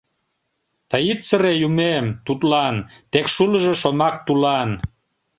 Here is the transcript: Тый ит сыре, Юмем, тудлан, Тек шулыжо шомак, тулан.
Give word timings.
Тый 0.89 1.03
ит 1.11 1.19
сыре, 1.27 1.53
Юмем, 1.67 2.05
тудлан, 2.25 2.75
Тек 3.11 3.25
шулыжо 3.35 3.73
шомак, 3.81 4.15
тулан. 4.25 4.69